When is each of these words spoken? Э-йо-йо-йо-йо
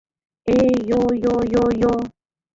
Э-йо-йо-йо-йо 0.59 1.95